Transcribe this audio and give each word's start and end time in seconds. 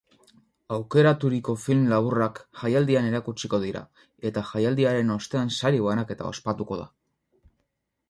Aukeraturiko 0.77 1.55
film 1.65 1.83
laburrak 1.91 2.41
jaialdian 2.63 3.11
erakutsiko 3.11 3.61
dira 3.67 3.85
eta 4.31 4.47
jaialdiaren 4.51 5.15
ostean 5.21 5.57
sari 5.61 5.87
banaketa 5.91 6.31
ospatuko 6.35 6.85
da. 6.85 6.93